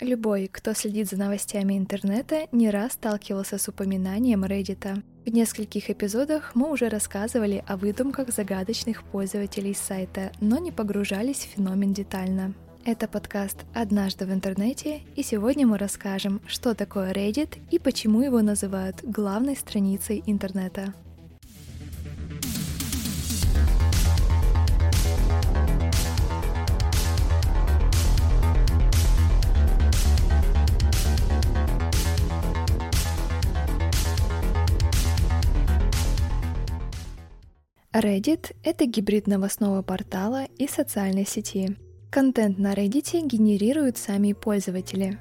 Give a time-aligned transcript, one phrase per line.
[0.00, 5.02] Любой, кто следит за новостями интернета, не раз сталкивался с упоминанием Reddit.
[5.26, 11.54] В нескольких эпизодах мы уже рассказывали о выдумках загадочных пользователей сайта, но не погружались в
[11.54, 12.54] феномен детально.
[12.86, 18.40] Это подкаст «Однажды в интернете», и сегодня мы расскажем, что такое Reddit и почему его
[18.40, 20.94] называют главной страницей интернета.
[38.00, 41.76] Reddit— это гибрид новостного портала и социальной сети.
[42.08, 45.18] Контент на Reddit генерируют сами пользователи.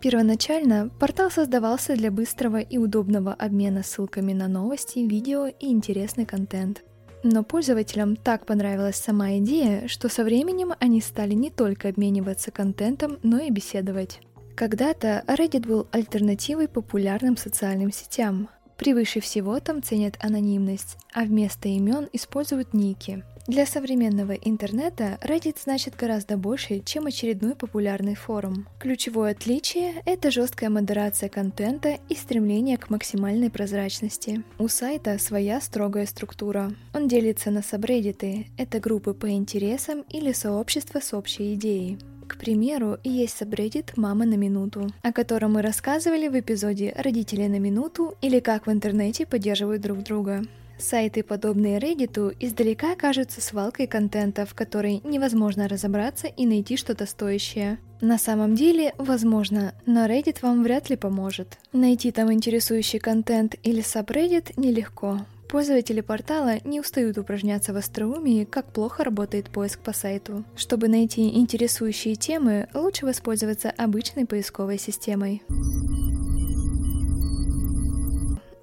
[0.00, 6.84] Первоначально портал создавался для быстрого и удобного обмена ссылками на новости, видео и интересный контент.
[7.22, 13.18] Но пользователям так понравилась сама идея, что со временем они стали не только обмениваться контентом,
[13.22, 14.20] но и беседовать.
[14.54, 22.08] Когда-то Reddit был альтернативой популярным социальным сетям, Превыше всего там ценят анонимность, а вместо имен
[22.12, 23.24] используют ники.
[23.46, 28.66] Для современного интернета Reddit значит гораздо больше, чем очередной популярный форум.
[28.80, 34.42] Ключевое отличие— это жесткая модерация контента и стремление к максимальной прозрачности.
[34.58, 36.72] У сайта своя строгая структура.
[36.92, 41.98] Он делится на сабреддиты— это группы по интересам или сообщества с общей идеей.
[42.28, 47.58] К примеру, есть subreddit «Мама на минуту», о котором мы рассказывали в эпизоде «Родители на
[47.58, 50.42] минуту» или «Как в интернете поддерживают друг друга».
[50.78, 57.78] Сайты, подобные Reddit, издалека кажутся свалкой контента, в которой невозможно разобраться и найти что-то стоящее.
[58.02, 61.58] На самом деле, возможно, но Reddit вам вряд ли поможет.
[61.72, 68.72] Найти там интересующий контент или subreddit нелегко, Пользователи портала не устают упражняться в остроумии, как
[68.72, 70.44] плохо работает поиск по сайту.
[70.56, 75.42] Чтобы найти интересующие темы, лучше воспользоваться обычной поисковой системой.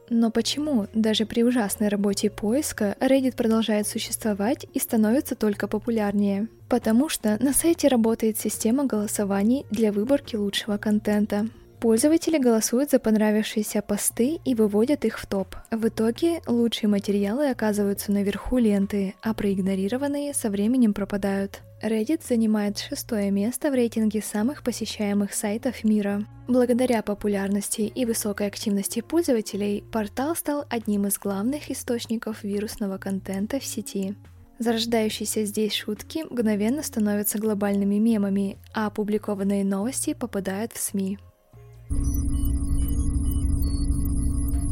[0.10, 6.50] Но почему, даже при ужасной работе поиска, Reddit продолжает существовать и становится только популярнее?
[6.70, 11.48] Потому что на сайте работает система голосований для выборки лучшего контента.
[11.84, 15.58] Пользователи голосуют за понравившиеся посты и выводят их в топ.
[15.70, 21.60] В итоге лучшие материалы оказываются наверху ленты, а проигнорированные со временем пропадают.
[21.84, 26.26] Reddit занимает шестое место в рейтинге самых посещаемых сайтов мира.
[26.48, 33.66] Благодаря популярности и высокой активности пользователей, портал стал одним из главных источников вирусного контента в
[33.66, 34.16] сети.
[34.58, 41.20] Зарождающиеся здесь шутки мгновенно становятся глобальными мемами, а опубликованные новости попадают в СМИ.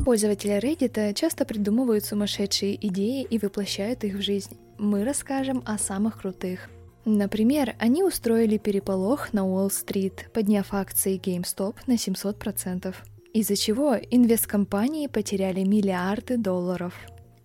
[0.03, 4.57] Пользователи Reddit часто придумывают сумасшедшие идеи и воплощают их в жизнь.
[4.77, 6.69] Мы расскажем о самых крутых.
[7.05, 12.93] Например, они устроили переполох на Уолл-стрит, подняв акции GameStop на 700%,
[13.33, 16.93] из-за чего инвесткомпании потеряли миллиарды долларов.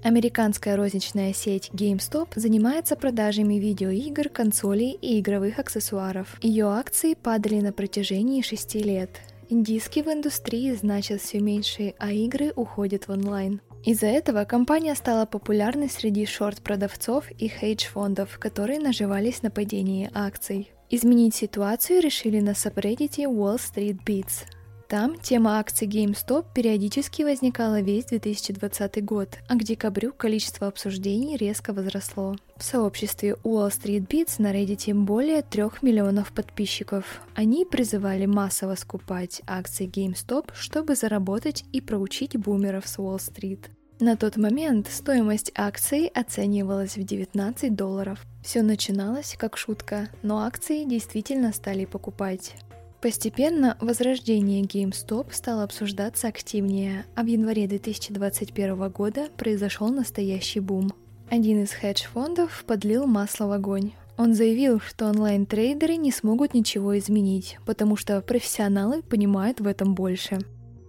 [0.02, 6.36] Американская розничная сеть GameStop занимается продажами видеоигр, консолей и игровых аксессуаров.
[6.42, 12.52] Ее акции падали на протяжении шести лет, Диски в индустрии значат все меньше, а игры
[12.56, 13.60] уходят в онлайн.
[13.84, 20.72] Из-за этого компания стала популярной среди шорт-продавцов и хейдж-фондов, которые наживались на падении акций.
[20.90, 24.46] Изменить ситуацию решили на сабреддите Wall Street Beats.
[24.88, 31.72] Там тема акций GameStop периодически возникала весь 2020 год, а к декабрю количество обсуждений резко
[31.72, 32.36] возросло.
[32.56, 37.20] В сообществе Wall Street Beats на Reddit более 3 миллионов подписчиков.
[37.34, 43.70] Они призывали массово скупать акции GameStop, чтобы заработать и проучить бумеров с Уолл-стрит.
[43.98, 48.20] На тот момент стоимость акций оценивалась в 19 долларов.
[48.44, 52.54] Все начиналось как шутка, но акции действительно стали покупать.
[53.00, 60.92] Постепенно возрождение GameStop стало обсуждаться активнее, а в январе 2021 года произошел настоящий бум.
[61.28, 63.92] Один из хедж-фондов подлил масло в огонь.
[64.16, 70.38] Он заявил, что онлайн-трейдеры не смогут ничего изменить, потому что профессионалы понимают в этом больше.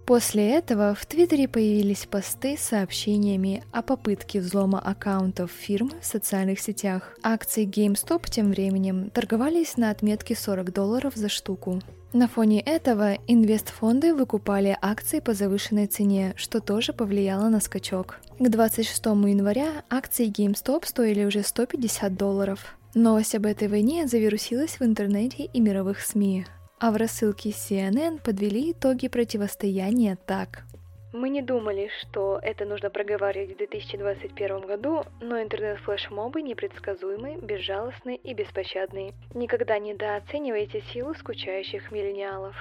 [0.08, 6.60] После этого в Твиттере появились посты с сообщениями о попытке взлома аккаунтов фирм в социальных
[6.60, 7.14] сетях.
[7.22, 11.82] Акции GameStop тем временем торговались на отметке 40 долларов за штуку.
[12.14, 18.18] На фоне этого инвестфонды выкупали акции по завышенной цене, что тоже повлияло на скачок.
[18.38, 22.78] К 26 января акции GameStop стоили уже 150 долларов.
[22.94, 26.46] Новость об этой войне завирусилась в интернете и мировых СМИ,
[26.80, 30.64] а в рассылке CNN подвели итоги противостояния так.
[31.12, 38.34] Мы не думали, что это нужно проговаривать в 2021 году, но интернет-флешмобы непредсказуемы, безжалостны и
[38.34, 39.14] беспощадны.
[39.34, 42.54] Никогда не недооценивайте силу скучающих миллениалов.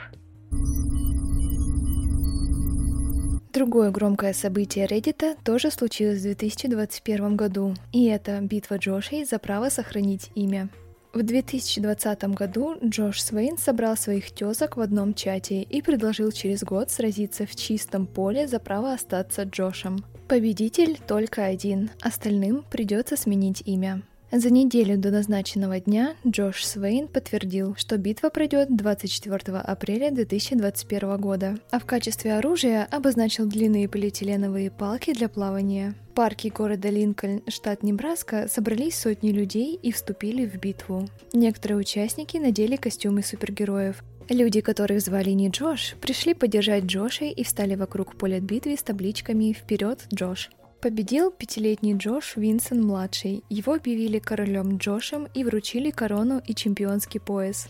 [3.53, 9.69] Другое громкое событие Reddit тоже случилось в 2021 году, и это битва Джошей за право
[9.69, 10.69] сохранить имя.
[11.17, 16.91] В 2020 году Джош Свейн собрал своих тезок в одном чате и предложил через год
[16.91, 20.05] сразиться в чистом поле за право остаться Джошем.
[20.27, 24.03] Победитель только один, остальным придется сменить имя.
[24.31, 31.57] За неделю до назначенного дня Джош Свейн подтвердил, что битва пройдет 24 апреля 2021 года,
[31.71, 35.95] а в качестве оружия обозначил длинные полиэтиленовые палки для плавания.
[36.11, 41.07] В парке города Линкольн, штат Небраска, собрались сотни людей и вступили в битву.
[41.31, 47.75] Некоторые участники надели костюмы супергероев, Люди, которых звали не Джош, пришли поддержать Джоша и встали
[47.75, 50.49] вокруг поля битвы с табличками «Вперед, Джош!».
[50.81, 53.43] Победил пятилетний Джош Винсон-младший.
[53.49, 57.67] Его объявили королем Джошем и вручили корону и чемпионский пояс.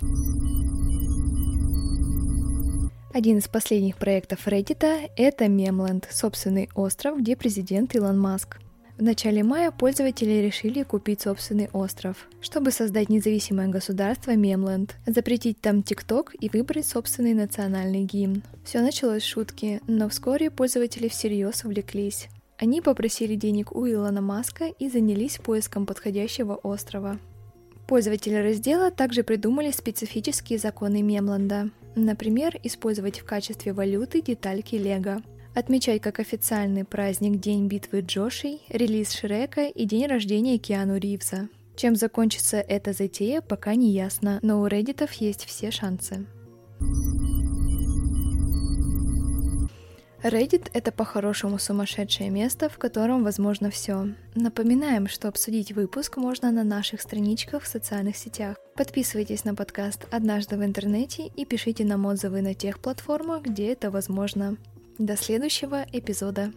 [3.13, 8.59] Один из последних проектов Reddit— это Мемленд, собственный остров, где президент Илон Маск.
[8.98, 15.81] В начале мая пользователи решили купить собственный остров, чтобы создать независимое государство Мемленд, запретить там
[15.81, 18.44] ТикТок и выбрать собственный национальный гимн.
[18.65, 22.27] Все началось с шутки, но вскоре пользователи всерьез увлеклись.
[22.57, 27.19] Они попросили денег у Илона Маска и занялись поиском подходящего острова.
[27.88, 31.69] Пользователи раздела также придумали специфические законы Мемланда.
[31.95, 35.21] Например, использовать в качестве валюты детальки Лего.
[35.56, 41.50] Отмечать как официальный праздник День битвы Джошей, релиз Шрека и день рождения Киану Ривза.
[41.75, 46.25] Чем закончится эта затея, пока не ясно, но у реддитов есть все шансы.
[50.29, 54.09] Reddit— это по-хорошему сумасшедшее место, в котором возможно все.
[54.35, 58.57] Напоминаем, что обсудить выпуск можно на наших страничках в социальных сетях.
[58.75, 63.89] Подписывайтесь на подкаст «Однажды в интернете» и пишите нам отзывы на тех платформах, где это
[63.89, 64.57] возможно.
[64.97, 66.51] До следующего эпизода.